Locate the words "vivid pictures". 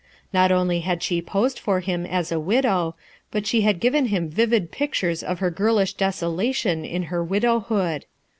4.31-5.21